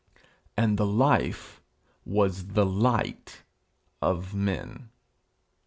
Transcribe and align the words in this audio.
'And 0.57 0.79
the 0.79 0.85
life 0.87 1.61
was 2.05 2.47
the 2.55 2.65
light 2.65 3.43
of 4.01 4.33
men.' 4.33 4.89